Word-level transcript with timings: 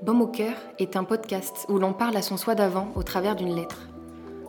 Baume 0.00 0.22
au 0.22 0.28
cœur 0.28 0.54
est 0.78 0.94
un 0.94 1.02
podcast 1.02 1.66
où 1.68 1.76
l'on 1.76 1.92
parle 1.92 2.16
à 2.16 2.22
son 2.22 2.36
soi 2.36 2.54
d'avant 2.54 2.86
au 2.94 3.02
travers 3.02 3.34
d'une 3.34 3.56
lettre. 3.56 3.88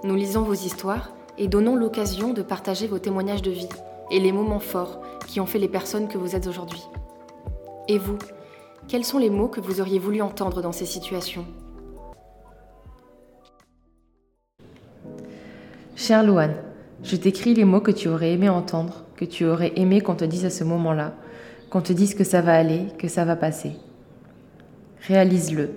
Nous 0.04 0.16
lisons 0.16 0.44
vos 0.44 0.54
histoires 0.54 1.12
et 1.39 1.48
donnons 1.48 1.75
l'occasion 1.75 2.34
de 2.34 2.44
partager 2.44 2.86
vos 2.86 3.00
témoignages 3.00 3.41
de 3.41 3.50
vie 3.50 3.70
et 4.12 4.20
les 4.20 4.32
moments 4.32 4.59
forts 4.59 5.02
qui 5.25 5.39
ont 5.39 5.48
fait 5.48 5.57
les 5.57 5.68
personnes 5.68 6.07
que 6.07 6.20
vous 6.20 6.36
êtes 6.36 6.46
aujourd'hui. 6.46 6.84
Et 7.88 7.98
vous, 7.98 8.20
quels 8.88 9.04
sont 9.04 9.18
les 9.18 9.32
mots 9.32 9.48
que 9.48 9.59
vous 9.59 9.82
auriez 9.82 9.98
voulu 9.98 10.21
entendre 10.21 10.62
dans 10.62 10.71
ces 10.71 10.86
situations? 10.86 11.48
Cher 15.95 16.23
Louane, 16.23 16.57
je 17.02 17.16
t'écris 17.16 17.55
les 17.55 17.66
mots 17.66 17.81
que 17.81 17.89
tu 17.89 18.07
aurais 18.07 18.34
aimé 18.34 18.50
entendre, 18.50 19.04
que 19.16 19.25
tu 19.25 19.45
aurais 19.45 19.73
aimé 19.77 20.02
qu'on 20.02 20.16
te 20.16 20.25
dise 20.25 20.45
à 20.45 20.52
ce 20.52 20.63
moment-là, 20.63 21.16
qu'on 21.71 21.81
te 21.81 21.91
dise 21.91 22.13
que 22.13 22.23
ça 22.23 22.41
va 22.41 22.54
aller, 22.54 22.86
que 23.00 23.07
ça 23.07 23.25
va 23.25 23.36
passer. 23.36 23.71
Réalise-le. 25.09 25.71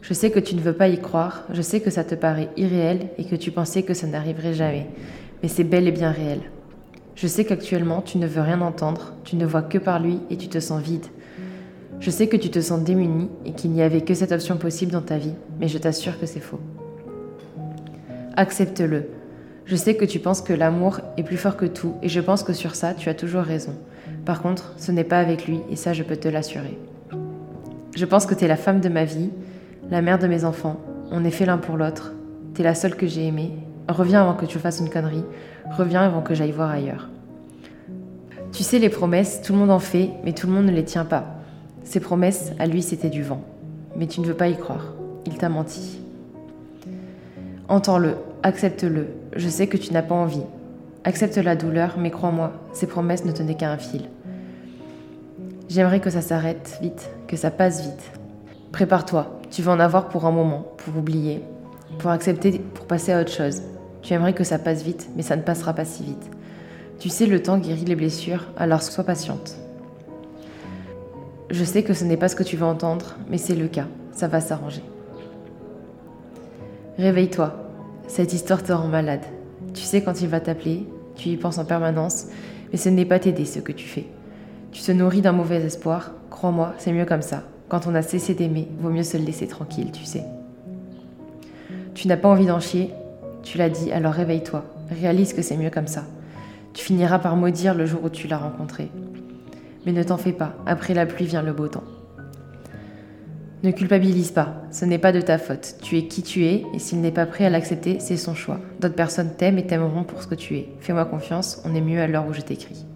Je 0.00 0.14
sais 0.14 0.30
que 0.30 0.38
tu 0.38 0.54
ne 0.54 0.62
veux 0.62 0.72
pas 0.72 0.88
y 0.88 0.98
croire, 0.98 1.44
je 1.52 1.60
sais 1.60 1.80
que 1.80 1.90
ça 1.90 2.04
te 2.04 2.14
paraît 2.14 2.48
irréel 2.56 3.10
et 3.18 3.26
que 3.26 3.36
tu 3.36 3.50
pensais 3.50 3.82
que 3.82 3.92
ça 3.92 4.06
n'arriverait 4.06 4.54
jamais, 4.54 4.86
mais 5.42 5.50
c'est 5.50 5.62
bel 5.62 5.86
et 5.86 5.92
bien 5.92 6.10
réel. 6.10 6.40
Je 7.14 7.26
sais 7.26 7.44
qu'actuellement 7.44 8.00
tu 8.00 8.16
ne 8.16 8.26
veux 8.26 8.40
rien 8.40 8.62
entendre, 8.62 9.12
tu 9.24 9.36
ne 9.36 9.44
vois 9.44 9.60
que 9.60 9.76
par 9.76 10.00
lui 10.00 10.20
et 10.30 10.38
tu 10.38 10.48
te 10.48 10.58
sens 10.58 10.82
vide. 10.82 11.04
Je 12.00 12.10
sais 12.10 12.28
que 12.28 12.38
tu 12.38 12.48
te 12.48 12.62
sens 12.62 12.80
démuni 12.80 13.28
et 13.44 13.52
qu'il 13.52 13.72
n'y 13.72 13.82
avait 13.82 14.00
que 14.00 14.14
cette 14.14 14.32
option 14.32 14.56
possible 14.56 14.92
dans 14.92 15.02
ta 15.02 15.18
vie, 15.18 15.34
mais 15.60 15.68
je 15.68 15.76
t'assure 15.76 16.18
que 16.18 16.24
c'est 16.24 16.40
faux. 16.40 16.60
Accepte-le. 18.36 19.10
Je 19.66 19.76
sais 19.76 19.96
que 19.96 20.06
tu 20.06 20.18
penses 20.18 20.40
que 20.40 20.54
l'amour 20.54 21.00
est 21.18 21.24
plus 21.24 21.36
fort 21.36 21.58
que 21.58 21.66
tout 21.66 21.96
et 22.02 22.08
je 22.08 22.20
pense 22.20 22.42
que 22.42 22.54
sur 22.54 22.74
ça 22.74 22.94
tu 22.94 23.10
as 23.10 23.14
toujours 23.14 23.42
raison. 23.42 23.74
Par 24.24 24.40
contre, 24.40 24.72
ce 24.78 24.92
n'est 24.92 25.04
pas 25.04 25.18
avec 25.18 25.46
lui 25.46 25.60
et 25.70 25.76
ça 25.76 25.92
je 25.92 26.04
peux 26.04 26.16
te 26.16 26.28
l'assurer. 26.28 26.78
Je 27.98 28.04
pense 28.04 28.26
que 28.26 28.34
tu 28.36 28.44
es 28.44 28.48
la 28.48 28.54
femme 28.54 28.78
de 28.78 28.88
ma 28.88 29.04
vie, 29.04 29.30
la 29.90 30.02
mère 30.02 30.20
de 30.20 30.28
mes 30.28 30.44
enfants. 30.44 30.76
On 31.10 31.24
est 31.24 31.32
fait 31.32 31.46
l'un 31.46 31.58
pour 31.58 31.76
l'autre. 31.76 32.12
Tu 32.54 32.60
es 32.60 32.64
la 32.64 32.76
seule 32.76 32.94
que 32.94 33.08
j'ai 33.08 33.26
aimée. 33.26 33.50
Reviens 33.88 34.20
avant 34.20 34.34
que 34.34 34.46
tu 34.46 34.60
fasses 34.60 34.78
une 34.78 34.88
connerie. 34.88 35.24
Reviens 35.76 36.02
avant 36.02 36.22
que 36.22 36.32
j'aille 36.32 36.52
voir 36.52 36.70
ailleurs. 36.70 37.08
Tu 38.52 38.62
sais, 38.62 38.78
les 38.78 38.88
promesses, 38.88 39.42
tout 39.42 39.52
le 39.52 39.58
monde 39.58 39.72
en 39.72 39.80
fait, 39.80 40.10
mais 40.22 40.32
tout 40.32 40.46
le 40.46 40.52
monde 40.52 40.66
ne 40.66 40.70
les 40.70 40.84
tient 40.84 41.04
pas. 41.04 41.24
Ces 41.82 41.98
promesses, 41.98 42.52
à 42.60 42.66
lui, 42.66 42.82
c'était 42.82 43.10
du 43.10 43.24
vent. 43.24 43.42
Mais 43.96 44.06
tu 44.06 44.20
ne 44.20 44.26
veux 44.26 44.34
pas 44.34 44.46
y 44.46 44.56
croire. 44.56 44.94
Il 45.26 45.36
t'a 45.36 45.48
menti. 45.48 45.98
Entends-le, 47.66 48.14
accepte-le. 48.44 49.08
Je 49.34 49.48
sais 49.48 49.66
que 49.66 49.76
tu 49.76 49.92
n'as 49.92 50.02
pas 50.02 50.14
envie. 50.14 50.44
Accepte 51.02 51.36
la 51.36 51.56
douleur, 51.56 51.96
mais 51.98 52.12
crois-moi, 52.12 52.52
ces 52.72 52.86
promesses 52.86 53.24
ne 53.24 53.32
tenaient 53.32 53.56
qu'à 53.56 53.72
un 53.72 53.78
fil. 53.78 54.02
J'aimerais 55.68 55.98
que 55.98 56.10
ça 56.10 56.22
s'arrête 56.22 56.78
vite, 56.80 57.10
que 57.28 57.36
ça 57.36 57.50
passe 57.52 57.82
vite. 57.82 58.10
Prépare-toi, 58.72 59.40
tu 59.50 59.62
vas 59.62 59.72
en 59.72 59.80
avoir 59.80 60.08
pour 60.08 60.24
un 60.24 60.32
moment, 60.32 60.66
pour 60.78 60.96
oublier, 60.96 61.42
pour 61.98 62.10
accepter, 62.10 62.58
pour 62.58 62.86
passer 62.86 63.12
à 63.12 63.20
autre 63.20 63.30
chose. 63.30 63.62
Tu 64.02 64.14
aimerais 64.14 64.32
que 64.34 64.44
ça 64.44 64.58
passe 64.58 64.82
vite, 64.82 65.08
mais 65.14 65.22
ça 65.22 65.36
ne 65.36 65.42
passera 65.42 65.74
pas 65.74 65.84
si 65.84 66.02
vite. 66.02 66.30
Tu 66.98 67.08
sais, 67.10 67.26
le 67.26 67.42
temps 67.42 67.58
guérit 67.58 67.84
les 67.84 67.94
blessures, 67.94 68.46
alors 68.56 68.82
sois 68.82 69.04
patiente. 69.04 69.56
Je 71.50 71.64
sais 71.64 71.82
que 71.82 71.94
ce 71.94 72.04
n'est 72.04 72.16
pas 72.16 72.28
ce 72.28 72.36
que 72.36 72.42
tu 72.42 72.56
veux 72.56 72.66
entendre, 72.66 73.16
mais 73.30 73.38
c'est 73.38 73.54
le 73.54 73.68
cas, 73.68 73.86
ça 74.12 74.26
va 74.26 74.40
s'arranger. 74.40 74.82
Réveille-toi, 76.98 77.54
cette 78.08 78.32
histoire 78.32 78.62
te 78.62 78.72
rend 78.72 78.88
malade. 78.88 79.24
Tu 79.74 79.82
sais 79.82 80.02
quand 80.02 80.20
il 80.20 80.28
va 80.28 80.40
t'appeler, 80.40 80.86
tu 81.14 81.28
y 81.28 81.36
penses 81.36 81.58
en 81.58 81.64
permanence, 81.64 82.26
mais 82.72 82.78
ce 82.78 82.88
n'est 82.88 83.04
pas 83.04 83.18
t'aider 83.18 83.44
ce 83.44 83.60
que 83.60 83.72
tu 83.72 83.86
fais. 83.86 84.06
Tu 84.78 84.84
te 84.84 84.92
nourris 84.92 85.22
d'un 85.22 85.32
mauvais 85.32 85.56
espoir, 85.56 86.12
crois-moi, 86.30 86.72
c'est 86.78 86.92
mieux 86.92 87.04
comme 87.04 87.20
ça. 87.20 87.42
Quand 87.68 87.88
on 87.88 87.96
a 87.96 88.02
cessé 88.02 88.34
d'aimer, 88.34 88.68
vaut 88.78 88.90
mieux 88.90 89.02
se 89.02 89.16
laisser 89.16 89.48
tranquille, 89.48 89.90
tu 89.90 90.04
sais. 90.04 90.22
Tu 91.94 92.06
n'as 92.06 92.16
pas 92.16 92.28
envie 92.28 92.46
d'en 92.46 92.60
chier, 92.60 92.92
tu 93.42 93.58
l'as 93.58 93.70
dit, 93.70 93.90
alors 93.90 94.12
réveille-toi, 94.12 94.64
réalise 94.88 95.32
que 95.32 95.42
c'est 95.42 95.56
mieux 95.56 95.70
comme 95.70 95.88
ça. 95.88 96.04
Tu 96.74 96.84
finiras 96.84 97.18
par 97.18 97.34
maudire 97.34 97.74
le 97.74 97.86
jour 97.86 98.04
où 98.04 98.08
tu 98.08 98.28
l'as 98.28 98.38
rencontré. 98.38 98.88
Mais 99.84 99.90
ne 99.90 100.04
t'en 100.04 100.16
fais 100.16 100.30
pas, 100.30 100.54
après 100.64 100.94
la 100.94 101.06
pluie 101.06 101.26
vient 101.26 101.42
le 101.42 101.52
beau 101.52 101.66
temps. 101.66 101.82
Ne 103.64 103.72
culpabilise 103.72 104.30
pas, 104.30 104.62
ce 104.70 104.84
n'est 104.84 104.98
pas 104.98 105.10
de 105.10 105.20
ta 105.20 105.38
faute. 105.38 105.74
Tu 105.82 105.98
es 105.98 106.06
qui 106.06 106.22
tu 106.22 106.44
es, 106.44 106.64
et 106.72 106.78
s'il 106.78 107.00
n'est 107.00 107.10
pas 107.10 107.26
prêt 107.26 107.46
à 107.46 107.50
l'accepter, 107.50 107.98
c'est 107.98 108.16
son 108.16 108.36
choix. 108.36 108.60
D'autres 108.78 108.94
personnes 108.94 109.34
t'aiment 109.36 109.58
et 109.58 109.66
t'aimeront 109.66 110.04
pour 110.04 110.22
ce 110.22 110.28
que 110.28 110.36
tu 110.36 110.54
es. 110.54 110.68
Fais-moi 110.78 111.04
confiance, 111.04 111.60
on 111.64 111.74
est 111.74 111.80
mieux 111.80 112.00
à 112.00 112.06
l'heure 112.06 112.28
où 112.28 112.32
je 112.32 112.42
t'écris. 112.42 112.86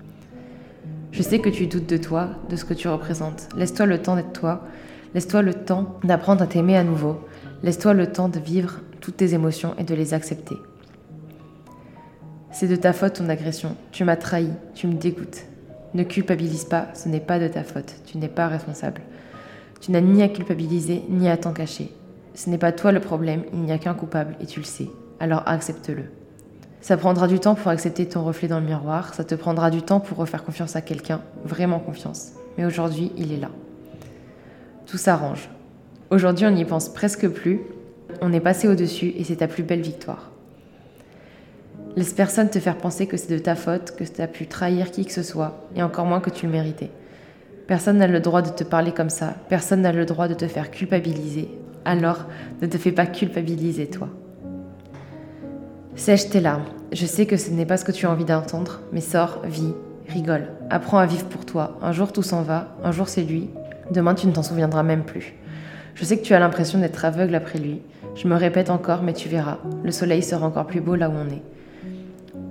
Je 1.12 1.23
sais 1.23 1.41
que 1.41 1.50
tu 1.50 1.67
doutes 1.67 1.89
de 1.89 1.99
toi, 1.99 2.31
de 2.49 2.56
ce 2.56 2.65
que 2.65 2.73
tu 2.73 2.89
représentes. 2.89 3.50
Laisse-toi 3.55 3.84
le 3.84 4.00
temps 4.00 4.17
d'être 4.17 4.33
toi. 4.33 4.62
Laisse-toi 5.15 5.43
le 5.43 5.53
temps 5.53 5.99
d'apprendre 6.03 6.43
à 6.43 6.47
t'aimer 6.47 6.75
à 6.75 6.84
nouveau. 6.84 7.21
Laisse-toi 7.62 7.93
le 7.93 8.11
temps 8.11 8.31
de 8.31 8.39
vivre 8.39 8.81
toutes 9.03 9.19
tes 9.19 9.34
émotions 9.34 9.75
et 9.77 9.84
de 9.84 9.95
les 9.95 10.15
accepter. 10.15 10.56
C'est 12.50 12.67
de 12.67 12.77
ta 12.77 12.95
faute 12.95 13.15
ton 13.15 13.28
agression. 13.28 13.77
Tu 13.93 14.05
m'as 14.05 14.17
trahi, 14.17 14.49
tu 14.75 14.87
me 14.87 14.95
dégoûtes. 14.95 15.45
Ne 15.93 16.03
culpabilise 16.03 16.65
pas, 16.65 16.89
ce 16.95 17.11
n'est 17.11 17.21
pas 17.21 17.39
de 17.39 17.49
ta 17.49 17.62
faute. 17.62 17.94
Tu 18.06 18.17
n'es 18.17 18.29
pas 18.29 18.49
responsable. 18.49 19.03
Tu 19.83 19.93
n'as 19.93 20.00
ni 20.00 20.23
à 20.23 20.29
culpabiliser, 20.29 21.03
ni 21.11 21.29
à 21.29 21.37
t'en 21.37 21.53
cacher. 21.53 21.93
Ce 22.34 22.49
n'est 22.49 22.56
pas 22.56 22.73
toi 22.73 22.91
le 22.91 23.00
problème, 23.00 23.44
il 23.53 23.61
n'y 23.61 23.73
a 23.73 23.79
qu'un 23.79 23.93
coupable 23.93 24.34
et 24.41 24.47
tu 24.47 24.61
le 24.61 24.65
sais. 24.65 24.89
Alors 25.21 25.43
accepte-le. 25.44 26.05
Ça 26.82 26.97
prendra 26.97 27.28
du 27.28 27.38
temps 27.38 27.54
pour 27.54 27.69
accepter 27.69 28.06
ton 28.06 28.25
reflet 28.25 28.48
dans 28.48 28.59
le 28.59 28.66
miroir, 28.66 29.15
ça 29.15 29.22
te 29.22 29.37
prendra 29.37 29.70
du 29.70 29.82
temps 29.82 30.00
pour 30.00 30.19
refaire 30.19 30.43
confiance 30.43 30.75
à 30.75 30.81
quelqu'un, 30.81 31.20
vraiment 31.44 31.78
confiance. 31.78 32.32
Mais 32.59 32.65
aujourd'hui, 32.65 33.12
il 33.16 33.32
est 33.32 33.37
là. 33.37 33.50
Tout 34.87 34.98
s'arrange. 34.98 35.48
Aujourd'hui, 36.10 36.44
on 36.44 36.50
n'y 36.50 36.65
pense 36.65 36.88
presque 36.88 37.28
plus, 37.28 37.60
on 38.20 38.32
est 38.32 38.41
passé 38.41 38.66
au-dessus 38.66 39.15
et 39.16 39.22
c'est 39.22 39.37
ta 39.37 39.47
plus 39.47 39.62
belle 39.62 39.81
victoire. 39.81 40.32
Laisse 41.94 42.15
personne 42.15 42.50
te 42.50 42.59
faire 42.59 42.76
penser 42.76 43.06
que 43.06 43.16
c'est 43.16 43.32
de 43.32 43.38
ta 43.38 43.54
faute, 43.54 43.93
que 43.93 44.03
tu 44.03 44.20
as 44.20 44.26
pu 44.26 44.49
trahir 44.49 44.91
qui 44.91 45.06
que 45.06 45.12
ce 45.12 45.22
soit, 45.22 45.69
et 45.76 45.84
encore 45.84 46.06
moins 46.06 46.20
que 46.20 46.31
tu 46.31 46.47
le 46.47 46.53
méritais. 46.53 46.91
Personne 47.69 47.99
n'a 47.99 48.09
le 48.09 48.19
droit 48.19 48.43
de 48.43 48.50
te 48.50 48.64
parler 48.64 48.91
comme 48.91 49.09
ça, 49.09 49.37
personne 49.49 49.82
n'a 49.82 49.93
le 49.93 50.04
droit 50.04 50.26
de 50.26 50.34
te 50.34 50.49
faire 50.49 50.72
culpabiliser. 50.72 51.49
Alors, 51.84 52.25
ne 52.60 52.66
te 52.66 52.76
fais 52.76 52.93
pas 52.93 53.06
culpabiliser, 53.06 53.87
toi. 53.87 54.09
Sèche 55.95 56.31
tes 56.31 56.41
larmes. 56.41 56.65
Je 56.91 57.05
sais 57.05 57.27
que 57.27 57.37
ce 57.37 57.51
n'est 57.51 57.67
pas 57.67 57.77
ce 57.77 57.85
que 57.85 57.93
tu 57.93 58.07
as 58.07 58.11
envie 58.11 58.25
d'entendre, 58.25 58.81
mais 58.93 59.03
sors, 59.03 59.41
vis, 59.45 59.75
rigole. 60.09 60.49
Apprends 60.71 60.99
à 60.99 61.07
vivre 61.07 61.27
pour 61.27 61.45
toi. 61.45 61.79
Un 61.83 61.93
jour 61.93 62.13
tout 62.13 62.23
s'en 62.23 62.43
va, 62.43 62.75
un 62.83 62.93
jour 62.93 63.09
c'est 63.09 63.23
lui. 63.23 63.51
Demain 63.91 64.15
tu 64.15 64.27
ne 64.27 64.33
t'en 64.33 64.43
souviendras 64.43 64.83
même 64.83 65.05
plus. 65.05 65.35
Je 65.95 66.05
sais 66.05 66.17
que 66.17 66.23
tu 66.23 66.33
as 66.33 66.39
l'impression 66.39 66.79
d'être 66.79 67.05
aveugle 67.05 67.35
après 67.35 67.59
lui. 67.59 67.83
Je 68.15 68.27
me 68.27 68.35
répète 68.35 68.71
encore, 68.71 69.03
mais 69.03 69.13
tu 69.13 69.29
verras. 69.29 69.59
Le 69.85 69.91
soleil 69.91 70.23
sera 70.23 70.47
encore 70.47 70.67
plus 70.67 70.81
beau 70.81 70.97
là 70.97 71.11
où 71.11 71.13
on 71.13 71.29
est. 71.29 71.43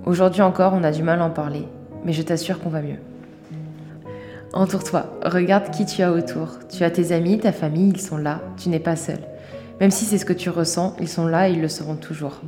Aujourd'hui 0.06 0.42
encore, 0.42 0.72
on 0.74 0.84
a 0.84 0.92
du 0.92 1.02
mal 1.02 1.20
à 1.20 1.24
en 1.24 1.30
parler, 1.30 1.66
mais 2.04 2.12
je 2.12 2.22
t'assure 2.22 2.60
qu'on 2.60 2.70
va 2.70 2.80
mieux. 2.80 2.98
Entoure-toi, 4.52 5.18
regarde 5.24 5.70
qui 5.70 5.84
tu 5.84 6.02
as 6.02 6.12
autour. 6.12 6.58
Tu 6.68 6.84
as 6.84 6.90
tes 6.90 7.10
amis, 7.10 7.40
ta 7.40 7.52
famille, 7.52 7.90
ils 7.90 8.00
sont 8.00 8.18
là, 8.18 8.40
tu 8.56 8.68
n'es 8.68 8.80
pas 8.80 8.96
seul. 8.96 9.18
Même 9.80 9.90
si 9.90 10.04
c'est 10.04 10.18
ce 10.18 10.24
que 10.24 10.32
tu 10.32 10.48
ressens, 10.48 10.94
ils 11.00 11.08
sont 11.08 11.26
là 11.26 11.48
et 11.48 11.52
ils 11.52 11.60
le 11.60 11.68
seront 11.68 11.96
toujours. 11.96 12.40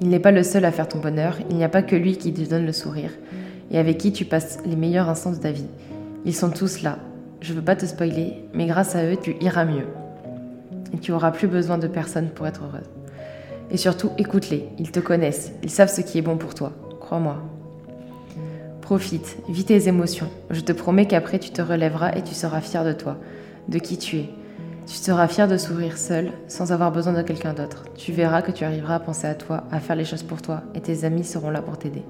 Il 0.00 0.08
n'est 0.08 0.20
pas 0.20 0.30
le 0.30 0.42
seul 0.42 0.64
à 0.64 0.72
faire 0.72 0.88
ton 0.88 0.98
bonheur, 0.98 1.38
il 1.48 1.56
n'y 1.56 1.64
a 1.64 1.70
pas 1.70 1.82
que 1.82 1.96
lui 1.96 2.16
qui 2.18 2.32
te 2.32 2.48
donne 2.48 2.66
le 2.66 2.72
sourire, 2.72 3.12
et 3.70 3.78
avec 3.78 3.98
qui 3.98 4.12
tu 4.12 4.24
passes 4.24 4.58
les 4.66 4.76
meilleurs 4.76 5.08
instants 5.08 5.32
de 5.32 5.36
ta 5.36 5.50
vie. 5.50 5.66
Ils 6.24 6.34
sont 6.34 6.50
tous 6.50 6.82
là. 6.82 6.98
Je 7.40 7.52
veux 7.52 7.62
pas 7.62 7.76
te 7.76 7.86
spoiler, 7.86 8.44
mais 8.52 8.66
grâce 8.66 8.94
à 8.94 9.04
eux, 9.04 9.16
tu 9.20 9.36
iras 9.40 9.64
mieux. 9.64 9.86
Et 10.92 10.98
tu 10.98 11.12
auras 11.12 11.30
plus 11.30 11.48
besoin 11.48 11.78
de 11.78 11.86
personne 11.86 12.28
pour 12.28 12.46
être 12.46 12.64
heureuse. 12.64 12.88
Et 13.70 13.76
surtout, 13.76 14.10
écoute-les, 14.18 14.68
ils 14.78 14.90
te 14.90 15.00
connaissent, 15.00 15.52
ils 15.62 15.70
savent 15.70 15.92
ce 15.92 16.00
qui 16.00 16.18
est 16.18 16.22
bon 16.22 16.36
pour 16.36 16.54
toi, 16.54 16.72
crois-moi. 17.00 17.42
Profite, 18.80 19.38
vis 19.48 19.64
tes 19.64 19.88
émotions. 19.88 20.28
Je 20.50 20.60
te 20.60 20.72
promets 20.72 21.06
qu'après 21.06 21.38
tu 21.38 21.50
te 21.50 21.62
relèveras 21.62 22.12
et 22.12 22.22
tu 22.22 22.34
seras 22.34 22.60
fier 22.60 22.84
de 22.84 22.92
toi, 22.92 23.18
de 23.68 23.78
qui 23.78 23.98
tu 23.98 24.18
es, 24.18 24.30
tu 24.86 24.94
seras 24.94 25.26
fier 25.26 25.48
de 25.48 25.56
sourire 25.56 25.98
seul, 25.98 26.30
sans 26.46 26.70
avoir 26.70 26.92
besoin 26.92 27.12
de 27.12 27.22
quelqu'un 27.22 27.52
d'autre. 27.52 27.84
Tu 27.96 28.12
verras 28.12 28.40
que 28.40 28.52
tu 28.52 28.64
arriveras 28.64 28.94
à 28.94 29.00
penser 29.00 29.26
à 29.26 29.34
toi, 29.34 29.64
à 29.72 29.80
faire 29.80 29.96
les 29.96 30.04
choses 30.04 30.22
pour 30.22 30.40
toi, 30.40 30.62
et 30.74 30.80
tes 30.80 31.04
amis 31.04 31.24
seront 31.24 31.50
là 31.50 31.60
pour 31.60 31.76
t'aider. 31.76 32.04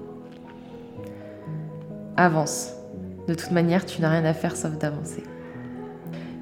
Avance. 2.17 2.73
De 3.27 3.33
toute 3.33 3.51
manière, 3.51 3.85
tu 3.85 3.99
n'as 4.01 4.11
rien 4.11 4.25
à 4.25 4.33
faire 4.33 4.55
sauf 4.55 4.77
d'avancer. 4.77 5.23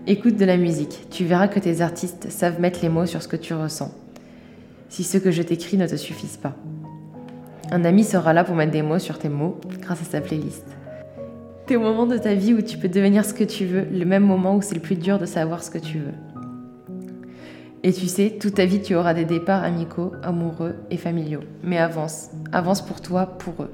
Écoute 0.07 0.35
de 0.35 0.45
la 0.45 0.57
musique. 0.57 1.07
Tu 1.09 1.23
verras 1.23 1.47
que 1.47 1.59
tes 1.59 1.81
artistes 1.81 2.29
savent 2.29 2.59
mettre 2.59 2.79
les 2.81 2.89
mots 2.89 3.05
sur 3.05 3.23
ce 3.23 3.27
que 3.29 3.37
tu 3.37 3.53
ressens. 3.53 3.91
Si 4.89 5.03
ce 5.03 5.17
que 5.17 5.31
je 5.31 5.41
t'écris 5.41 5.77
ne 5.77 5.87
te 5.87 5.95
suffisent 5.95 6.37
pas. 6.37 6.55
Un 7.71 7.85
ami 7.85 8.03
sera 8.03 8.33
là 8.33 8.43
pour 8.43 8.55
mettre 8.55 8.71
des 8.73 8.83
mots 8.83 8.99
sur 8.99 9.17
tes 9.17 9.29
mots 9.29 9.59
grâce 9.81 10.01
à 10.01 10.05
sa 10.05 10.21
playlist. 10.21 10.65
T'es 11.65 11.77
au 11.77 11.81
moment 11.81 12.05
de 12.05 12.17
ta 12.17 12.35
vie 12.35 12.53
où 12.53 12.61
tu 12.61 12.77
peux 12.77 12.89
devenir 12.89 13.25
ce 13.25 13.33
que 13.33 13.43
tu 13.43 13.65
veux, 13.65 13.85
le 13.85 14.05
même 14.05 14.23
moment 14.23 14.55
où 14.55 14.61
c'est 14.61 14.75
le 14.75 14.81
plus 14.81 14.95
dur 14.95 15.17
de 15.17 15.25
savoir 15.25 15.63
ce 15.63 15.71
que 15.71 15.79
tu 15.79 15.97
veux. 15.97 16.13
Et 17.83 17.93
tu 17.93 18.07
sais, 18.07 18.37
toute 18.39 18.55
ta 18.55 18.65
vie, 18.65 18.81
tu 18.81 18.95
auras 18.95 19.13
des 19.13 19.25
départs 19.25 19.63
amicaux, 19.63 20.13
amoureux 20.23 20.75
et 20.89 20.97
familiaux. 20.97 21.43
Mais 21.63 21.77
avance, 21.77 22.31
avance 22.51 22.81
pour 22.81 23.01
toi, 23.01 23.37
pour 23.37 23.63
eux. 23.63 23.73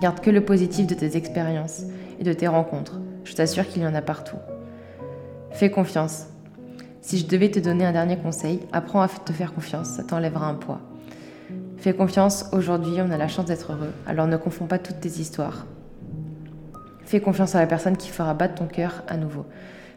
Garde 0.00 0.20
que 0.20 0.30
le 0.30 0.44
positif 0.44 0.86
de 0.86 0.94
tes 0.94 1.16
expériences 1.16 1.82
et 2.18 2.24
de 2.24 2.32
tes 2.32 2.48
rencontres. 2.48 2.98
Je 3.24 3.34
t'assure 3.34 3.68
qu'il 3.68 3.82
y 3.82 3.86
en 3.86 3.94
a 3.94 4.02
partout. 4.02 4.38
Fais 5.50 5.70
confiance. 5.70 6.26
Si 7.02 7.18
je 7.18 7.26
devais 7.26 7.50
te 7.50 7.58
donner 7.58 7.84
un 7.84 7.92
dernier 7.92 8.16
conseil, 8.16 8.60
apprends 8.72 9.02
à 9.02 9.08
te 9.08 9.32
faire 9.32 9.52
confiance, 9.52 9.88
ça 9.88 10.04
t'enlèvera 10.04 10.46
un 10.46 10.54
poids. 10.54 10.80
Fais 11.76 11.94
confiance, 11.94 12.46
aujourd'hui 12.52 12.96
on 13.00 13.10
a 13.10 13.16
la 13.16 13.28
chance 13.28 13.46
d'être 13.46 13.72
heureux, 13.72 13.92
alors 14.06 14.26
ne 14.26 14.36
confonds 14.36 14.66
pas 14.66 14.78
toutes 14.78 15.00
tes 15.00 15.08
histoires. 15.08 15.66
Fais 17.06 17.20
confiance 17.20 17.54
à 17.54 17.60
la 17.60 17.66
personne 17.66 17.96
qui 17.96 18.10
fera 18.10 18.34
battre 18.34 18.54
ton 18.54 18.66
cœur 18.66 19.02
à 19.08 19.16
nouveau. 19.16 19.46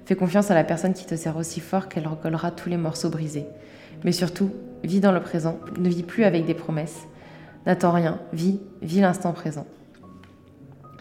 Fais 0.06 0.16
confiance 0.16 0.52
à 0.52 0.56
la 0.56 0.64
personne 0.64 0.94
qui 0.94 1.06
te 1.06 1.16
sert 1.16 1.38
aussi 1.38 1.60
fort 1.60 1.88
qu'elle 1.88 2.08
recollera 2.08 2.52
tous 2.52 2.70
les 2.70 2.78
morceaux 2.78 3.10
brisés. 3.10 3.46
Mais 4.04 4.12
surtout, 4.12 4.52
vis 4.84 5.00
dans 5.00 5.12
le 5.12 5.22
présent, 5.22 5.60
ne 5.78 5.90
vis 5.90 6.04
plus 6.04 6.26
avec 6.26 6.46
des 6.46 6.54
promesses. 6.54 7.08
N'attends 7.66 7.92
rien, 7.92 8.20
vis, 8.34 8.60
vis 8.82 9.00
l'instant 9.00 9.32
présent. 9.32 9.66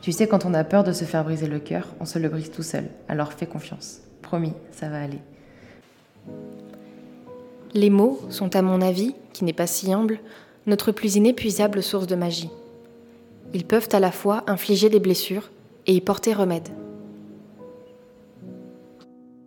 Tu 0.03 0.13
sais, 0.13 0.27
quand 0.27 0.45
on 0.45 0.55
a 0.55 0.65
peur 0.65 0.85
de 0.85 0.93
se 0.93 1.05
faire 1.05 1.25
briser 1.25 1.47
le 1.47 1.59
cœur, 1.59 1.89
on 2.01 2.05
se 2.05 2.19
le 2.19 2.29
brise 2.29 2.51
tout 2.51 2.63
seul. 2.63 2.85
Alors 3.09 3.33
fais 3.33 3.47
confiance. 3.47 4.01
Promis, 4.21 4.53
ça 4.71 4.89
va 4.89 5.03
aller. 5.03 5.21
Les 7.75 7.91
mots 7.91 8.21
sont, 8.29 8.55
à 8.55 8.63
mon 8.63 8.81
avis, 8.81 9.15
qui 9.33 9.45
n'est 9.45 9.53
pas 9.53 9.67
si 9.67 9.93
humble, 9.93 10.19
notre 10.67 10.93
plus 10.93 11.17
inépuisable 11.17 11.83
source 11.83 12.07
de 12.07 12.15
magie. 12.15 12.51
Ils 13.55 13.65
peuvent 13.65 13.89
à 13.93 14.01
la 14.01 14.13
fois 14.13 14.45
infliger 14.47 14.89
des 14.89 15.01
blessures 15.01 15.51
et 15.87 15.95
y 15.95 16.01
porter 16.01 16.33
remède. 16.33 16.69